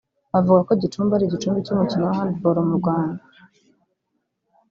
[0.31, 3.21] Baravuga ko Gicumbi ari igicumbi cy’umukino wa hand ball mu Rwanda